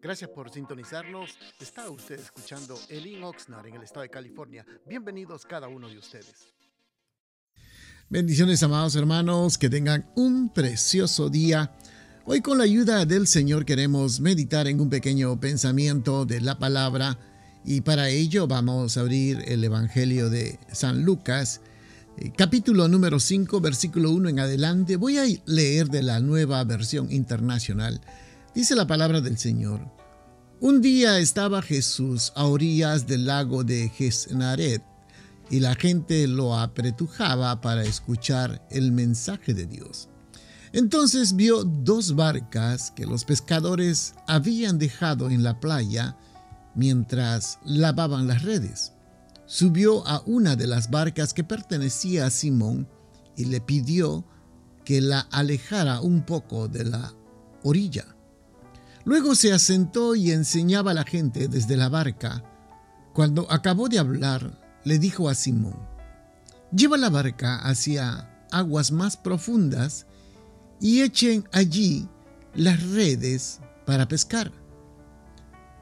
Gracias 0.00 0.30
por 0.30 0.50
sintonizarnos. 0.50 1.30
Está 1.60 1.88
usted 1.88 2.20
escuchando 2.20 2.78
Elin 2.88 3.22
Oxnard 3.24 3.66
en 3.66 3.74
el 3.76 3.82
estado 3.82 4.02
de 4.02 4.10
California. 4.10 4.64
Bienvenidos 4.86 5.46
cada 5.46 5.68
uno 5.68 5.88
de 5.88 5.98
ustedes. 5.98 6.54
Bendiciones, 8.10 8.62
amados 8.62 8.96
hermanos, 8.96 9.56
que 9.56 9.70
tengan 9.70 10.10
un 10.14 10.52
precioso 10.52 11.30
día. 11.30 11.72
Hoy 12.26 12.42
con 12.42 12.58
la 12.58 12.64
ayuda 12.64 13.06
del 13.06 13.26
Señor 13.26 13.64
queremos 13.64 14.20
meditar 14.20 14.66
en 14.68 14.80
un 14.80 14.90
pequeño 14.90 15.40
pensamiento 15.40 16.26
de 16.26 16.40
la 16.40 16.58
palabra 16.58 17.18
y 17.64 17.80
para 17.80 18.10
ello 18.10 18.46
vamos 18.46 18.96
a 18.96 19.00
abrir 19.00 19.42
el 19.46 19.64
Evangelio 19.64 20.28
de 20.28 20.58
San 20.70 21.02
Lucas, 21.02 21.62
eh, 22.18 22.30
capítulo 22.36 22.88
número 22.88 23.18
5, 23.18 23.60
versículo 23.60 24.10
1 24.10 24.28
en 24.28 24.38
adelante. 24.38 24.96
Voy 24.96 25.18
a 25.18 25.24
leer 25.46 25.88
de 25.88 26.02
la 26.02 26.20
nueva 26.20 26.62
versión 26.64 27.10
internacional. 27.10 28.02
Dice 28.54 28.76
la 28.76 28.86
palabra 28.86 29.20
del 29.20 29.36
Señor. 29.36 29.80
Un 30.60 30.80
día 30.80 31.18
estaba 31.18 31.60
Jesús 31.60 32.32
a 32.36 32.44
orillas 32.44 33.08
del 33.08 33.26
lago 33.26 33.64
de 33.64 33.88
Gesnaret 33.88 34.80
y 35.50 35.58
la 35.58 35.74
gente 35.74 36.28
lo 36.28 36.56
apretujaba 36.56 37.60
para 37.60 37.82
escuchar 37.82 38.64
el 38.70 38.92
mensaje 38.92 39.54
de 39.54 39.66
Dios. 39.66 40.08
Entonces 40.72 41.34
vio 41.34 41.64
dos 41.64 42.14
barcas 42.14 42.92
que 42.92 43.06
los 43.06 43.24
pescadores 43.24 44.14
habían 44.28 44.78
dejado 44.78 45.30
en 45.30 45.42
la 45.42 45.58
playa 45.58 46.16
mientras 46.76 47.58
lavaban 47.64 48.28
las 48.28 48.42
redes. 48.42 48.92
Subió 49.46 50.06
a 50.06 50.22
una 50.26 50.54
de 50.54 50.68
las 50.68 50.90
barcas 50.90 51.34
que 51.34 51.42
pertenecía 51.42 52.26
a 52.26 52.30
Simón 52.30 52.88
y 53.36 53.46
le 53.46 53.60
pidió 53.60 54.24
que 54.84 55.00
la 55.00 55.20
alejara 55.32 56.00
un 56.00 56.24
poco 56.24 56.68
de 56.68 56.84
la 56.84 57.12
orilla. 57.64 58.13
Luego 59.04 59.34
se 59.34 59.52
asentó 59.52 60.14
y 60.14 60.30
enseñaba 60.30 60.92
a 60.92 60.94
la 60.94 61.04
gente 61.04 61.48
desde 61.48 61.76
la 61.76 61.88
barca. 61.88 62.42
Cuando 63.12 63.50
acabó 63.50 63.88
de 63.88 63.98
hablar, 63.98 64.60
le 64.84 64.98
dijo 64.98 65.28
a 65.28 65.34
Simón, 65.34 65.78
lleva 66.74 66.96
la 66.96 67.10
barca 67.10 67.58
hacia 67.58 68.30
aguas 68.50 68.92
más 68.92 69.16
profundas 69.16 70.06
y 70.80 71.02
echen 71.02 71.44
allí 71.52 72.08
las 72.54 72.82
redes 72.90 73.60
para 73.86 74.08
pescar. 74.08 74.52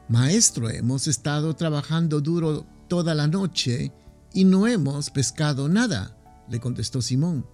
Maestro, 0.08 0.68
hemos 0.68 1.06
estado 1.06 1.54
trabajando 1.54 2.20
duro 2.20 2.66
toda 2.88 3.14
la 3.14 3.26
noche 3.26 3.92
y 4.34 4.44
no 4.44 4.66
hemos 4.66 5.10
pescado 5.10 5.68
nada, 5.68 6.16
le 6.48 6.60
contestó 6.60 7.00
Simón. 7.00 7.46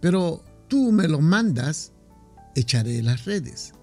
Pero 0.00 0.44
tú 0.68 0.92
me 0.92 1.08
lo 1.08 1.20
mandas, 1.20 1.92
echaré 2.54 3.02
las 3.02 3.24
redes. 3.24 3.74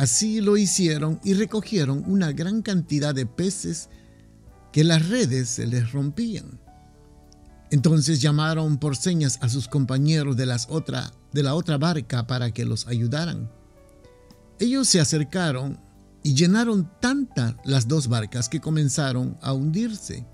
Así 0.00 0.40
lo 0.40 0.56
hicieron 0.56 1.20
y 1.22 1.34
recogieron 1.34 2.02
una 2.06 2.32
gran 2.32 2.62
cantidad 2.62 3.14
de 3.14 3.26
peces 3.26 3.90
que 4.72 4.82
las 4.82 5.06
redes 5.10 5.50
se 5.50 5.66
les 5.66 5.92
rompían. 5.92 6.58
Entonces 7.70 8.22
llamaron 8.22 8.78
por 8.78 8.96
señas 8.96 9.36
a 9.42 9.50
sus 9.50 9.68
compañeros 9.68 10.38
de, 10.38 10.46
de 10.46 11.42
la 11.42 11.54
otra 11.54 11.76
barca 11.76 12.26
para 12.26 12.50
que 12.50 12.64
los 12.64 12.86
ayudaran. 12.86 13.52
Ellos 14.58 14.88
se 14.88 15.00
acercaron 15.00 15.78
y 16.22 16.32
llenaron 16.32 16.90
tantas 16.98 17.56
las 17.64 17.86
dos 17.86 18.08
barcas 18.08 18.48
que 18.48 18.58
comenzaron 18.58 19.36
a 19.42 19.52
hundirse. 19.52 20.24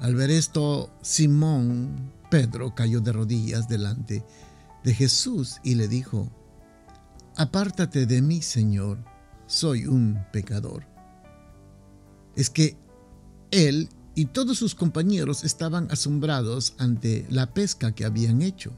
Al 0.00 0.16
ver 0.16 0.32
esto, 0.32 0.90
Simón 1.02 2.10
Pedro 2.32 2.74
cayó 2.74 3.00
de 3.00 3.12
rodillas 3.12 3.68
delante 3.68 4.24
de 4.82 4.92
Jesús 4.92 5.60
y 5.62 5.76
le 5.76 5.86
dijo, 5.86 6.32
Apártate 7.38 8.06
de 8.06 8.22
mí, 8.22 8.40
Señor, 8.40 9.04
soy 9.46 9.84
un 9.84 10.24
pecador. 10.32 10.86
Es 12.34 12.48
que 12.48 12.78
él 13.50 13.90
y 14.14 14.26
todos 14.26 14.56
sus 14.56 14.74
compañeros 14.74 15.44
estaban 15.44 15.86
asombrados 15.90 16.74
ante 16.78 17.26
la 17.28 17.52
pesca 17.52 17.94
que 17.94 18.06
habían 18.06 18.40
hecho. 18.40 18.72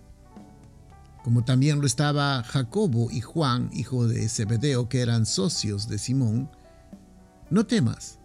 Como 1.22 1.44
también 1.44 1.80
lo 1.80 1.86
estaba 1.86 2.42
Jacobo 2.42 3.12
y 3.12 3.20
Juan, 3.20 3.70
hijo 3.72 4.08
de 4.08 4.28
Zebedeo, 4.28 4.88
que 4.88 5.02
eran 5.02 5.24
socios 5.24 5.88
de 5.88 5.98
Simón, 5.98 6.50
no 7.50 7.64
temas, 7.64 8.18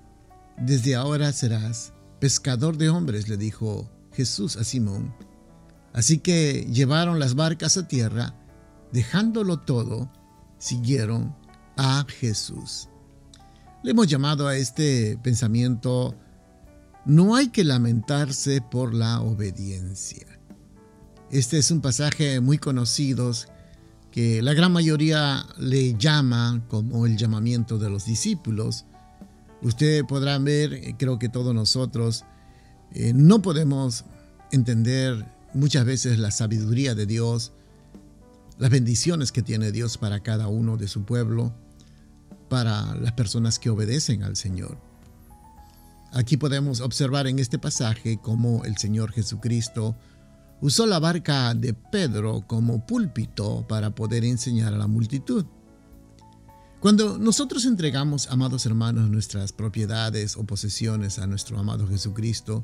desde 0.57 0.95
ahora 0.95 1.31
serás 1.31 1.93
pescador 2.19 2.77
de 2.77 2.89
hombres, 2.89 3.29
le 3.29 3.37
dijo 3.37 3.91
Jesús 4.13 4.57
a 4.57 4.63
Simón. 4.63 5.13
Así 5.93 6.17
que 6.17 6.67
llevaron 6.71 7.19
las 7.19 7.35
barcas 7.35 7.77
a 7.77 7.87
tierra, 7.87 8.33
dejándolo 8.91 9.59
todo, 9.59 10.11
siguieron 10.63 11.35
a 11.75 12.05
Jesús. 12.07 12.87
Le 13.83 13.91
hemos 13.91 14.07
llamado 14.07 14.47
a 14.47 14.55
este 14.55 15.17
pensamiento, 15.21 16.15
no 17.05 17.35
hay 17.35 17.49
que 17.49 17.65
lamentarse 17.65 18.61
por 18.61 18.93
la 18.93 19.19
obediencia. 19.19 20.25
Este 21.29 21.57
es 21.57 21.69
un 21.69 21.81
pasaje 21.81 22.39
muy 22.39 22.59
conocido 22.59 23.33
que 24.09 24.41
la 24.41 24.53
gran 24.53 24.71
mayoría 24.71 25.45
le 25.57 25.95
llama 25.95 26.63
como 26.69 27.05
el 27.05 27.17
llamamiento 27.17 27.77
de 27.77 27.89
los 27.89 28.05
discípulos. 28.05 28.85
Usted 29.61 30.05
podrá 30.05 30.37
ver, 30.37 30.95
creo 30.97 31.19
que 31.19 31.27
todos 31.27 31.53
nosotros, 31.53 32.23
eh, 32.93 33.11
no 33.13 33.41
podemos 33.41 34.05
entender 34.51 35.25
muchas 35.53 35.83
veces 35.83 36.19
la 36.19 36.31
sabiduría 36.31 36.95
de 36.95 37.05
Dios, 37.05 37.51
las 38.57 38.69
bendiciones 38.69 39.31
que 39.31 39.41
tiene 39.41 39.71
Dios 39.71 39.97
para 39.97 40.21
cada 40.21 40.47
uno 40.47 40.77
de 40.77 40.87
su 40.87 41.03
pueblo, 41.03 41.53
para 42.49 42.95
las 42.95 43.13
personas 43.13 43.59
que 43.59 43.69
obedecen 43.69 44.23
al 44.23 44.35
Señor. 44.35 44.77
Aquí 46.11 46.37
podemos 46.37 46.79
observar 46.79 47.25
en 47.27 47.39
este 47.39 47.57
pasaje 47.57 48.19
cómo 48.21 48.63
el 48.65 48.77
Señor 48.77 49.11
Jesucristo 49.11 49.95
usó 50.61 50.85
la 50.85 50.99
barca 50.99 51.53
de 51.55 51.73
Pedro 51.73 52.45
como 52.45 52.85
púlpito 52.85 53.65
para 53.67 53.95
poder 53.95 54.23
enseñar 54.23 54.73
a 54.73 54.77
la 54.77 54.87
multitud. 54.87 55.45
Cuando 56.79 57.17
nosotros 57.17 57.65
entregamos, 57.65 58.27
amados 58.27 58.65
hermanos, 58.65 59.09
nuestras 59.09 59.53
propiedades 59.53 60.37
o 60.37 60.43
posesiones 60.43 61.17
a 61.17 61.27
nuestro 61.27 61.57
amado 61.57 61.87
Jesucristo, 61.87 62.63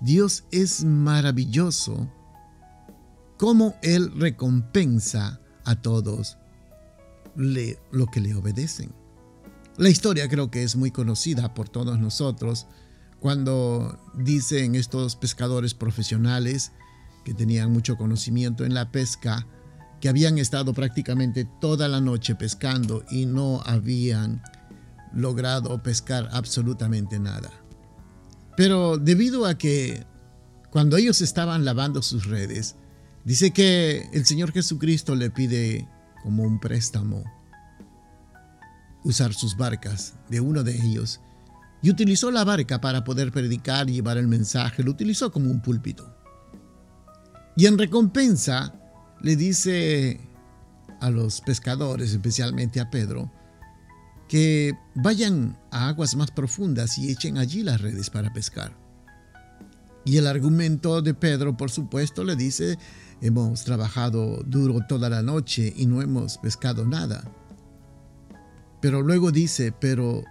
Dios 0.00 0.44
es 0.50 0.84
maravilloso 0.84 2.08
cómo 3.42 3.74
Él 3.82 4.12
recompensa 4.20 5.40
a 5.64 5.74
todos 5.74 6.38
lo 7.34 8.06
que 8.06 8.20
le 8.20 8.36
obedecen. 8.36 8.94
La 9.76 9.88
historia 9.88 10.28
creo 10.28 10.48
que 10.48 10.62
es 10.62 10.76
muy 10.76 10.92
conocida 10.92 11.52
por 11.52 11.68
todos 11.68 11.98
nosotros 11.98 12.68
cuando 13.18 13.98
dicen 14.14 14.76
estos 14.76 15.16
pescadores 15.16 15.74
profesionales 15.74 16.70
que 17.24 17.34
tenían 17.34 17.72
mucho 17.72 17.96
conocimiento 17.96 18.64
en 18.64 18.74
la 18.74 18.92
pesca, 18.92 19.44
que 20.00 20.08
habían 20.08 20.38
estado 20.38 20.72
prácticamente 20.72 21.44
toda 21.60 21.88
la 21.88 22.00
noche 22.00 22.36
pescando 22.36 23.02
y 23.10 23.26
no 23.26 23.60
habían 23.66 24.40
logrado 25.12 25.82
pescar 25.82 26.28
absolutamente 26.30 27.18
nada. 27.18 27.50
Pero 28.56 28.98
debido 28.98 29.46
a 29.46 29.58
que 29.58 30.06
cuando 30.70 30.96
ellos 30.96 31.20
estaban 31.20 31.64
lavando 31.64 32.02
sus 32.02 32.26
redes, 32.26 32.76
Dice 33.24 33.52
que 33.52 34.08
el 34.12 34.26
Señor 34.26 34.52
Jesucristo 34.52 35.14
le 35.14 35.30
pide 35.30 35.88
como 36.22 36.42
un 36.42 36.58
préstamo 36.58 37.24
usar 39.04 39.34
sus 39.34 39.56
barcas 39.56 40.14
de 40.28 40.40
uno 40.40 40.62
de 40.62 40.74
ellos 40.74 41.20
y 41.82 41.90
utilizó 41.90 42.30
la 42.30 42.44
barca 42.44 42.80
para 42.80 43.04
poder 43.04 43.32
predicar 43.32 43.90
y 43.90 43.94
llevar 43.94 44.16
el 44.16 44.28
mensaje, 44.28 44.82
lo 44.82 44.92
utilizó 44.92 45.32
como 45.32 45.50
un 45.50 45.60
púlpito. 45.60 46.16
Y 47.56 47.66
en 47.66 47.76
recompensa 47.76 48.74
le 49.20 49.36
dice 49.36 50.20
a 51.00 51.10
los 51.10 51.40
pescadores, 51.40 52.12
especialmente 52.12 52.80
a 52.80 52.90
Pedro, 52.90 53.30
que 54.28 54.72
vayan 54.94 55.58
a 55.70 55.88
aguas 55.88 56.14
más 56.14 56.30
profundas 56.30 56.96
y 56.98 57.10
echen 57.10 57.36
allí 57.36 57.62
las 57.62 57.80
redes 57.80 58.08
para 58.10 58.32
pescar. 58.32 58.76
Y 60.04 60.16
el 60.16 60.26
argumento 60.26 61.02
de 61.02 61.14
Pedro, 61.14 61.56
por 61.56 61.70
supuesto, 61.70 62.24
le 62.24 62.36
dice, 62.36 62.78
Hemos 63.22 63.62
trabajado 63.62 64.42
duro 64.44 64.80
toda 64.88 65.08
la 65.08 65.22
noche 65.22 65.72
y 65.76 65.86
no 65.86 66.02
hemos 66.02 66.38
pescado 66.38 66.84
nada. 66.84 67.22
Pero 68.80 69.00
luego 69.00 69.30
dice, 69.30 69.70
pero 69.70 70.24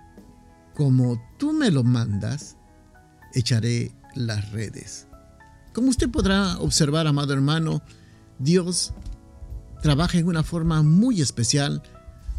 como 0.76 1.22
tú 1.40 1.54
me 1.54 1.72
lo 1.72 1.86
mandas, 1.86 2.58
echaré 3.34 3.94
las 4.14 4.52
redes. 4.52 5.08
Como 5.74 5.88
usted 5.88 6.10
podrá 6.10 6.58
observar, 6.60 7.08
amado 7.08 7.32
hermano, 7.32 7.82
Dios 8.40 8.94
trabaja 9.82 10.18
en 10.18 10.28
una 10.28 10.44
forma 10.44 10.84
muy 10.84 11.22
especial 11.22 11.82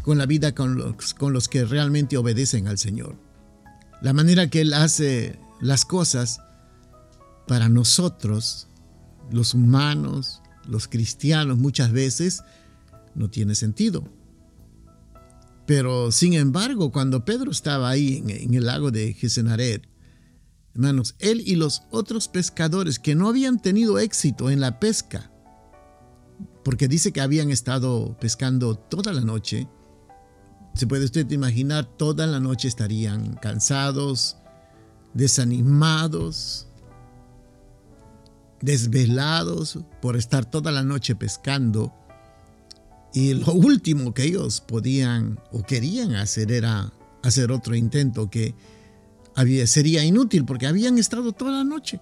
con 0.03 0.19
la 0.19 0.27
vida 0.27 0.53
con 0.53 0.75
los, 0.75 1.15
con 1.15 1.33
los 1.33 1.47
que 1.47 1.65
realmente 1.65 2.15
obedecen 2.15 2.67
al 2.67 2.77
Señor. 2.77 3.17
La 4.03 4.13
manera 4.13 4.51
que 4.51 4.61
Él 4.61 4.75
hace 4.75 5.39
las 5.61 5.83
cosas 5.83 6.41
para 7.47 7.69
nosotros, 7.69 8.67
los 9.31 9.55
humanos, 9.55 10.42
los 10.67 10.87
cristianos 10.87 11.57
muchas 11.57 11.91
veces 11.91 12.43
no 13.15 13.29
tiene 13.29 13.55
sentido. 13.55 14.03
Pero 15.65 16.11
sin 16.11 16.33
embargo, 16.33 16.91
cuando 16.91 17.23
Pedro 17.23 17.51
estaba 17.51 17.89
ahí 17.89 18.23
en, 18.27 18.53
el 18.53 18.65
lago 18.65 18.91
de 18.91 19.13
Gesenaret, 19.13 19.87
hermanos, 20.73 21.15
él 21.19 21.41
y 21.45 21.55
los 21.55 21.83
otros 21.89 22.27
pescadores 22.27 22.99
que 22.99 23.15
no 23.15 23.29
habían 23.29 23.61
tenido 23.61 23.99
éxito 23.99 24.49
en 24.49 24.59
la 24.59 24.79
pesca, 24.79 25.31
porque 26.63 26.87
dice 26.87 27.11
que 27.11 27.21
habían 27.21 27.49
estado 27.49 28.17
pescando 28.19 28.75
toda 28.75 29.13
la 29.13 29.21
noche, 29.21 29.67
se 30.73 30.87
puede 30.87 31.05
usted 31.05 31.29
imaginar, 31.31 31.85
toda 31.85 32.25
la 32.25 32.39
noche 32.39 32.67
estarían 32.67 33.35
cansados, 33.35 34.37
desanimados, 35.13 36.67
desvelados 38.63 39.77
por 40.01 40.15
estar 40.15 40.45
toda 40.45 40.71
la 40.71 40.83
noche 40.83 41.15
pescando. 41.15 41.93
Y 43.13 43.33
lo 43.33 43.53
último 43.53 44.13
que 44.13 44.23
ellos 44.23 44.61
podían 44.61 45.37
o 45.51 45.63
querían 45.63 46.15
hacer 46.15 46.51
era 46.51 46.93
hacer 47.21 47.51
otro 47.51 47.75
intento 47.75 48.29
que 48.29 48.55
había, 49.35 49.67
sería 49.67 50.05
inútil 50.05 50.45
porque 50.45 50.65
habían 50.65 50.97
estado 50.97 51.33
toda 51.33 51.51
la 51.51 51.63
noche. 51.65 51.99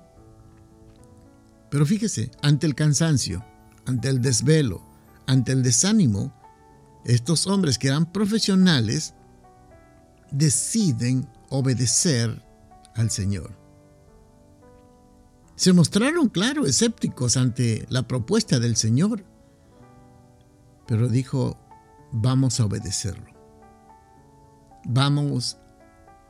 Pero 1.72 1.86
fíjese, 1.86 2.30
ante 2.44 2.68
el 2.68 2.76
cansancio, 2.76 3.44
ante 3.86 4.10
el 4.10 4.22
desvelo, 4.22 4.84
ante 5.26 5.54
el 5.54 5.64
desánimo, 5.64 6.32
estos 7.06 7.48
hombres 7.48 7.80
que 7.80 7.88
eran 7.88 8.12
profesionales 8.12 9.16
deciden 10.30 11.28
obedecer 11.50 12.44
al 12.96 13.10
Señor. 13.10 13.61
Se 15.62 15.74
mostraron, 15.74 16.28
claro, 16.30 16.66
escépticos 16.66 17.38
ante 17.38 17.86
la 17.92 18.08
propuesta 18.08 18.60
del 18.60 18.76
Señor, 18.76 19.24
pero 20.88 21.08
dijo, 21.08 21.56
vamos 22.12 22.60
a 22.60 22.66
obedecerlo. 22.66 23.32
Vamos 24.86 25.60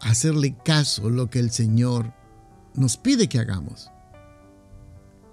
a 0.01 0.09
hacerle 0.09 0.57
caso 0.65 1.09
lo 1.09 1.29
que 1.29 1.39
el 1.39 1.49
Señor 1.49 2.13
nos 2.75 2.97
pide 2.97 3.29
que 3.29 3.39
hagamos. 3.39 3.89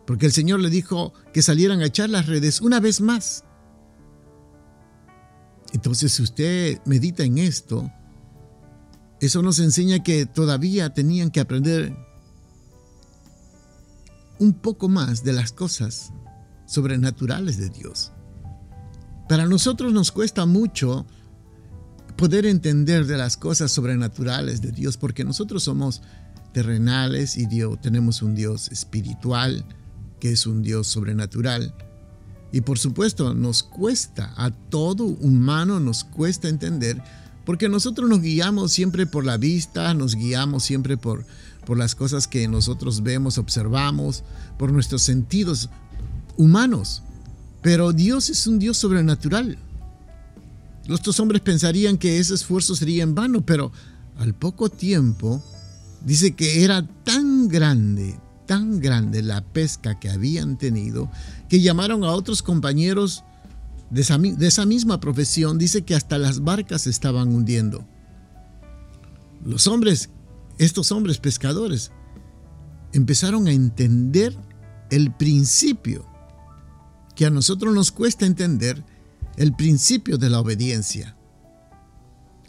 Porque 0.07 0.27
el 0.27 0.33
Señor 0.33 0.61
le 0.61 0.71
dijo 0.71 1.13
que 1.33 1.43
salieran 1.43 1.81
a 1.81 1.87
echar 1.87 2.09
las 2.09 2.27
redes 2.27 2.61
una 2.61 2.79
vez 2.79 3.01
más. 3.01 3.43
Entonces, 5.73 6.13
si 6.13 6.23
usted 6.23 6.81
medita 6.85 7.25
en 7.25 7.39
esto, 7.39 7.91
eso 9.21 9.43
nos 9.43 9.59
enseña 9.59 10.05
que 10.05 10.25
todavía 10.25 10.95
tenían 10.95 11.33
que 11.33 11.41
aprender 11.41 12.08
un 14.39 14.53
poco 14.53 14.89
más 14.89 15.25
de 15.25 15.33
las 15.33 15.53
cosas 15.53 16.13
sobrenaturales 16.67 17.59
de 17.59 17.71
Dios. 17.71 18.13
Para 19.29 19.47
nosotros 19.47 19.93
nos 19.93 20.13
cuesta 20.13 20.47
mucho 20.47 21.07
poder 22.17 22.47
entender 22.47 23.07
de 23.07 23.17
las 23.17 23.37
cosas 23.37 23.71
sobrenaturales 23.71 24.61
de 24.61 24.73
Dios 24.73 24.97
porque 24.97 25.25
nosotros 25.25 25.63
somos 25.63 26.03
terrenales 26.53 27.37
y 27.37 27.47
Dios, 27.47 27.81
tenemos 27.81 28.23
un 28.23 28.35
Dios 28.35 28.71
espiritual 28.73 29.65
que 30.19 30.33
es 30.33 30.47
un 30.47 30.63
Dios 30.63 30.89
sobrenatural. 30.89 31.75
Y 32.53 32.63
por 32.63 32.79
supuesto 32.79 33.35
nos 33.35 33.63
cuesta, 33.63 34.33
a 34.37 34.51
todo 34.51 35.05
humano 35.05 35.81
nos 35.81 36.05
cuesta 36.05 36.49
entender, 36.49 37.03
porque 37.45 37.69
nosotros 37.69 38.09
nos 38.09 38.21
guiamos 38.21 38.73
siempre 38.73 39.07
por 39.07 39.25
la 39.25 39.37
vista, 39.37 39.95
nos 39.95 40.15
guiamos 40.15 40.65
siempre 40.65 40.97
por, 40.97 41.25
por 41.69 41.77
las 41.77 41.95
cosas 41.95 42.27
que 42.27 42.49
nosotros 42.49 43.03
vemos, 43.03 43.37
observamos, 43.37 44.25
por 44.57 44.73
nuestros 44.73 45.03
sentidos 45.03 45.69
humanos. 46.39 47.03
Pero 47.61 47.93
Dios 47.93 48.31
es 48.31 48.47
un 48.47 48.59
Dios 48.59 48.79
sobrenatural. 48.79 49.59
Estos 50.89 51.21
hombres 51.21 51.43
pensarían 51.43 51.99
que 51.99 52.21
ese 52.21 52.33
esfuerzo 52.33 52.75
sería 52.75 53.03
en 53.03 53.15
vano, 53.15 53.43
pero 53.45 53.71
al 54.17 54.33
poco 54.35 54.71
tiempo 54.71 55.43
dice 56.07 56.35
que 56.35 56.65
era 56.65 56.89
tan 57.05 57.49
grande, 57.49 58.19
tan 58.47 58.81
grande 58.81 59.21
la 59.21 59.43
pesca 59.43 60.01
que 60.01 60.09
habían 60.09 60.57
tenido 60.57 61.11
que 61.51 61.61
llamaron 61.61 62.03
a 62.03 62.13
otros 62.13 62.43
compañeros 62.43 63.25
de 63.91 64.01
esa, 64.47 64.65
misma 64.65 65.01
profesión. 65.01 65.59
Dice 65.59 65.83
que 65.83 65.95
hasta 65.95 66.17
las 66.17 66.41
barcas 66.41 66.87
estaban 66.87 67.29
hundiendo. 67.29 67.87
Los 69.45 69.67
hombres, 69.67 70.09
estos 70.59 70.93
hombres 70.93 71.19
pescadores, 71.19 71.93
empezaron 72.93 73.47
a 73.49 73.53
entender 73.53 74.37
el 74.91 75.15
principio 75.15 76.07
que 77.15 77.27
a 77.27 77.31
nosotros 77.31 77.75
nos 77.75 77.91
cuesta 77.91 78.27
entender, 78.27 78.85
el 79.37 79.55
principio 79.55 80.19
de 80.19 80.31
la 80.31 80.41
obediencia. 80.41 81.17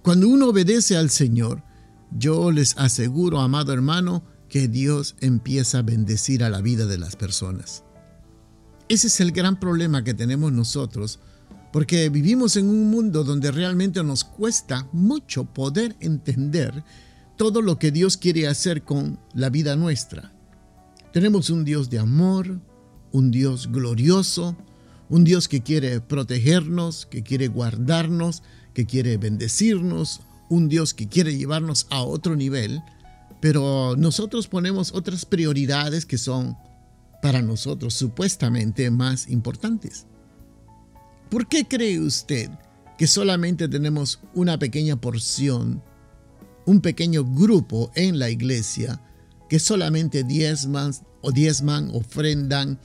Cuando 0.04 0.28
uno 0.28 0.50
obedece 0.50 0.96
al 0.96 1.10
Señor, 1.10 1.64
yo 2.12 2.52
les 2.52 2.78
aseguro, 2.78 3.40
amado 3.40 3.74
hermano, 3.74 4.24
que 4.48 4.68
Dios 4.68 5.16
empieza 5.20 5.80
a 5.80 5.84
bendecir 5.84 6.44
a 6.44 6.50
la 6.50 6.62
vida 6.62 6.86
de 6.86 6.98
las 6.98 7.16
personas. 7.16 7.84
Ese 8.88 9.08
es 9.08 9.20
el 9.20 9.32
gran 9.32 9.60
problema 9.60 10.04
que 10.04 10.16
tenemos 10.16 10.52
nosotros, 10.52 11.20
porque 11.72 12.10
vivimos 12.10 12.56
en 12.56 12.68
un 12.68 12.90
mundo 12.90 13.24
donde 13.24 13.52
realmente 13.52 14.04
nos 14.04 14.24
cuesta 14.24 14.88
mucho 14.92 15.46
poder 15.46 15.96
entender 16.00 16.84
todo 17.40 17.62
lo 17.62 17.80
que 17.80 17.92
Dios 17.92 18.18
quiere 18.18 18.50
hacer 18.50 18.84
con 18.84 19.18
la 19.34 19.50
vida 19.50 19.78
nuestra. 19.78 20.34
Tenemos 21.14 21.50
un 21.50 21.64
Dios 21.64 21.90
de 21.90 21.98
amor, 21.98 22.60
un 23.14 23.32
Dios 23.32 23.72
glorioso, 23.72 24.58
un 25.08 25.24
Dios 25.24 25.48
que 25.48 25.62
quiere 25.62 26.02
protegernos, 26.02 27.06
que 27.06 27.24
quiere 27.24 27.48
guardarnos, 27.48 28.44
que 28.74 28.86
quiere 28.86 29.16
bendecirnos, 29.16 30.20
un 30.50 30.68
Dios 30.68 30.94
que 30.94 31.08
quiere 31.08 31.38
llevarnos 31.38 31.88
a 31.92 32.04
otro 32.04 32.36
nivel, 32.36 32.82
pero 33.40 33.96
nosotros 33.98 34.50
ponemos 34.50 34.92
otras 34.94 35.24
prioridades 35.24 36.06
que 36.06 36.18
son 36.18 36.58
para 37.22 37.42
nosotros 37.42 37.94
supuestamente 37.94 38.92
más 38.92 39.30
importantes. 39.30 40.08
¿Por 41.30 41.48
qué 41.48 41.66
cree 41.66 42.02
usted 42.02 42.50
que 42.98 43.08
solamente 43.08 43.70
tenemos 43.70 44.20
una 44.34 44.60
pequeña 44.60 45.00
porción, 45.00 45.82
un 46.70 46.82
pequeño 46.82 47.26
grupo 47.26 47.92
en 47.96 48.20
la 48.20 48.30
iglesia 48.30 49.02
que 49.50 49.58
solamente 49.58 50.24
diezman 50.24 50.94
o 51.22 51.32
diezman, 51.32 51.90
ofrendan, 51.96 52.80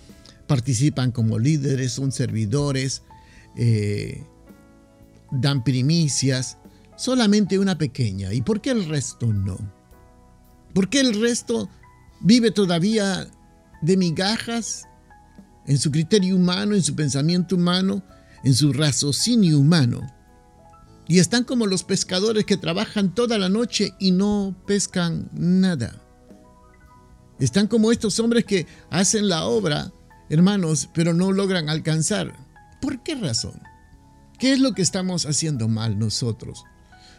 participan 0.47 1.13
como 1.13 1.39
líderes, 1.39 1.93
son 1.93 2.11
servidores, 2.11 3.03
eh, 3.59 4.25
dan 5.31 5.63
primicias, 5.63 6.57
solamente 6.97 7.59
una 7.59 7.77
pequeña. 7.77 8.33
¿Y 8.33 8.41
por 8.41 8.63
qué 8.63 8.71
el 8.71 8.89
resto 8.89 9.27
no? 9.27 9.59
¿Por 10.73 10.89
qué 10.89 11.01
el 11.01 11.21
resto 11.21 11.69
vive 12.23 12.51
todavía 12.51 13.29
de 13.83 13.97
migajas 13.99 14.89
en 15.67 15.77
su 15.77 15.91
criterio 15.91 16.37
humano, 16.37 16.75
en 16.75 16.83
su 16.83 16.95
pensamiento 16.97 17.57
humano, 17.57 18.03
en 18.45 18.55
su 18.55 18.73
raciocinio 18.73 19.59
humano? 19.59 20.01
Y 21.07 21.19
están 21.19 21.45
como 21.45 21.67
los 21.67 21.85
pescadores 21.85 22.45
que 22.45 22.57
trabajan 22.57 23.15
toda 23.15 23.39
la 23.39 23.49
noche 23.49 23.95
y 23.99 24.11
no 24.11 24.57
pescan 24.67 25.29
nada. 25.33 26.01
Están 27.39 27.67
como 27.67 27.93
estos 27.93 28.19
hombres 28.21 28.45
que 28.45 28.67
hacen 28.91 29.29
la 29.29 29.45
obra, 29.45 29.93
hermanos, 30.31 30.89
pero 30.95 31.13
no 31.13 31.33
logran 31.33 31.69
alcanzar. 31.69 32.33
¿Por 32.81 33.03
qué 33.03 33.17
razón? 33.17 33.61
¿Qué 34.39 34.53
es 34.53 34.61
lo 34.61 34.73
que 34.73 34.83
estamos 34.83 35.27
haciendo 35.27 35.69
mal 35.69 35.99
nosotros? 35.99 36.65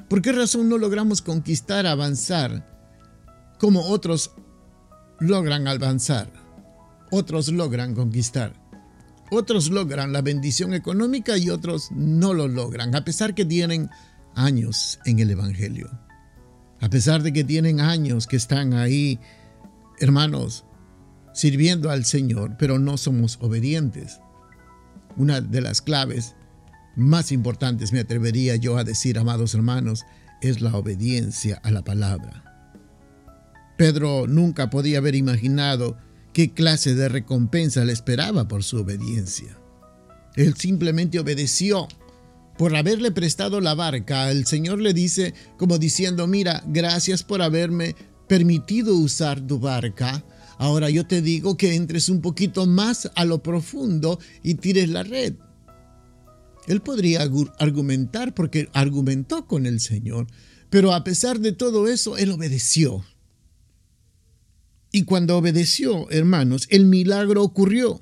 ¿Por 0.09 0.21
qué 0.21 0.31
razón 0.31 0.69
no 0.69 0.77
logramos 0.77 1.21
conquistar, 1.21 1.85
avanzar 1.85 2.75
como 3.59 3.81
otros 3.87 4.31
logran 5.19 5.67
avanzar, 5.67 6.29
otros 7.11 7.47
logran 7.49 7.95
conquistar, 7.95 8.53
otros 9.31 9.69
logran 9.69 10.13
la 10.13 10.21
bendición 10.21 10.73
económica 10.73 11.37
y 11.37 11.49
otros 11.49 11.91
no 11.91 12.33
lo 12.33 12.47
logran, 12.47 12.95
a 12.95 13.03
pesar 13.03 13.33
que 13.33 13.45
tienen 13.45 13.89
años 14.35 14.99
en 15.05 15.19
el 15.19 15.31
Evangelio. 15.31 15.89
A 16.81 16.89
pesar 16.89 17.23
de 17.23 17.33
que 17.33 17.43
tienen 17.43 17.79
años 17.79 18.27
que 18.27 18.35
están 18.35 18.73
ahí, 18.73 19.19
hermanos, 19.99 20.65
sirviendo 21.33 21.89
al 21.89 22.05
Señor, 22.05 22.55
pero 22.59 22.79
no 22.79 22.97
somos 22.97 23.37
obedientes. 23.41 24.19
Una 25.17 25.41
de 25.41 25.61
las 25.61 25.81
claves 25.81 26.35
más 26.95 27.31
importantes, 27.31 27.91
me 27.91 27.99
atrevería 27.99 28.55
yo 28.55 28.77
a 28.77 28.83
decir, 28.83 29.17
amados 29.19 29.53
hermanos, 29.53 30.05
es 30.41 30.61
la 30.61 30.75
obediencia 30.75 31.59
a 31.63 31.71
la 31.71 31.83
palabra. 31.83 32.43
Pedro 33.77 34.27
nunca 34.27 34.69
podía 34.69 34.99
haber 34.99 35.15
imaginado 35.15 35.97
qué 36.35 36.51
clase 36.51 36.95
de 36.95 37.07
recompensa 37.07 37.85
le 37.85 37.93
esperaba 37.93 38.45
por 38.49 38.61
su 38.65 38.75
obediencia. 38.81 39.57
Él 40.35 40.55
simplemente 40.57 41.17
obedeció. 41.17 41.87
Por 42.57 42.75
haberle 42.75 43.11
prestado 43.11 43.61
la 43.61 43.73
barca, 43.73 44.29
el 44.29 44.45
Señor 44.45 44.81
le 44.81 44.93
dice 44.93 45.33
como 45.57 45.77
diciendo, 45.77 46.27
mira, 46.27 46.61
gracias 46.67 47.23
por 47.23 47.41
haberme 47.41 47.95
permitido 48.27 48.97
usar 48.97 49.39
tu 49.47 49.59
barca. 49.59 50.25
Ahora 50.57 50.89
yo 50.89 51.07
te 51.07 51.21
digo 51.21 51.55
que 51.55 51.73
entres 51.73 52.09
un 52.09 52.19
poquito 52.19 52.65
más 52.65 53.09
a 53.15 53.23
lo 53.23 53.41
profundo 53.41 54.19
y 54.43 54.55
tires 54.55 54.89
la 54.89 55.03
red. 55.03 55.35
Él 56.67 56.81
podría 56.81 57.21
argumentar 57.59 58.33
porque 58.33 58.67
argumentó 58.73 59.47
con 59.47 59.65
el 59.65 59.79
Señor, 59.79 60.27
pero 60.69 60.93
a 60.93 61.05
pesar 61.05 61.39
de 61.39 61.53
todo 61.53 61.87
eso, 61.87 62.17
él 62.17 62.31
obedeció. 62.31 63.05
Y 64.95 65.03
cuando 65.03 65.37
obedeció, 65.37 66.09
hermanos, 66.09 66.67
el 66.69 66.85
milagro 66.85 67.43
ocurrió. 67.43 67.99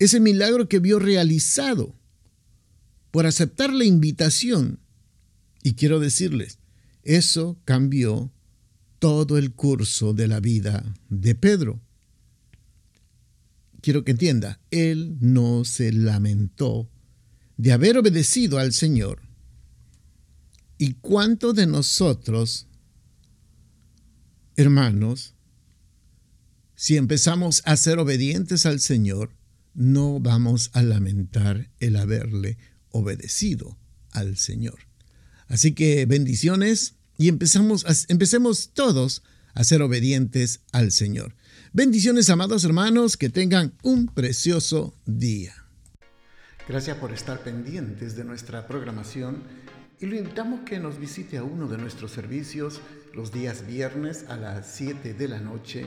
Ese 0.00 0.18
milagro 0.18 0.68
que 0.68 0.80
vio 0.80 0.98
realizado 0.98 1.94
por 3.12 3.26
aceptar 3.26 3.72
la 3.72 3.84
invitación. 3.84 4.80
Y 5.62 5.74
quiero 5.74 6.00
decirles, 6.00 6.58
eso 7.04 7.60
cambió 7.64 8.32
todo 8.98 9.38
el 9.38 9.52
curso 9.52 10.12
de 10.14 10.26
la 10.26 10.40
vida 10.40 10.96
de 11.08 11.36
Pedro. 11.36 11.80
Quiero 13.82 14.02
que 14.02 14.10
entienda, 14.10 14.60
él 14.72 15.16
no 15.20 15.64
se 15.64 15.92
lamentó 15.92 16.90
de 17.56 17.70
haber 17.70 17.98
obedecido 17.98 18.58
al 18.58 18.72
Señor. 18.72 19.22
¿Y 20.76 20.94
cuánto 20.94 21.52
de 21.52 21.68
nosotros, 21.68 22.66
hermanos, 24.56 25.36
si 26.82 26.96
empezamos 26.96 27.62
a 27.64 27.76
ser 27.76 28.00
obedientes 28.00 28.66
al 28.66 28.80
Señor, 28.80 29.30
no 29.72 30.18
vamos 30.18 30.72
a 30.72 30.82
lamentar 30.82 31.70
el 31.78 31.94
haberle 31.94 32.58
obedecido 32.90 33.78
al 34.10 34.36
Señor? 34.36 34.80
Así 35.46 35.74
que 35.74 36.06
bendiciones 36.06 36.96
y 37.16 37.28
empezamos 37.28 37.86
empecemos 38.08 38.70
todos 38.74 39.22
a 39.54 39.62
ser 39.62 39.80
obedientes 39.80 40.62
al 40.72 40.90
Señor. 40.90 41.36
Bendiciones, 41.72 42.28
amados 42.30 42.64
hermanos, 42.64 43.16
que 43.16 43.28
tengan 43.28 43.74
un 43.84 44.08
precioso 44.08 44.92
día. 45.06 45.54
Gracias 46.68 46.96
por 46.96 47.12
estar 47.12 47.44
pendientes 47.44 48.16
de 48.16 48.24
nuestra 48.24 48.66
programación 48.66 49.44
y 50.00 50.06
lo 50.06 50.16
invitamos 50.16 50.62
que 50.66 50.80
nos 50.80 50.98
visite 50.98 51.38
a 51.38 51.44
uno 51.44 51.68
de 51.68 51.78
nuestros 51.78 52.10
servicios 52.10 52.80
los 53.14 53.32
días 53.32 53.68
viernes 53.68 54.24
a 54.28 54.36
las 54.36 54.74
7 54.74 55.14
de 55.14 55.28
la 55.28 55.38
noche 55.38 55.86